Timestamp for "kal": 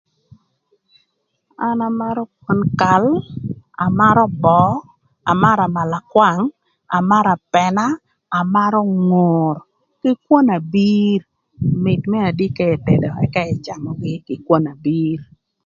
2.79-3.05